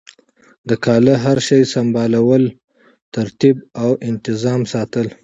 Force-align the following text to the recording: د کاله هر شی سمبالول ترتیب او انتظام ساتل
د 0.69 0.71
کاله 0.85 1.13
هر 1.25 1.37
شی 1.47 1.61
سمبالول 1.73 2.43
ترتیب 3.15 3.55
او 3.83 3.89
انتظام 4.09 4.61
ساتل 4.73 5.07